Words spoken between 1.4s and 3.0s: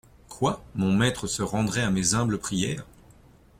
rendrait à mes humbles prières?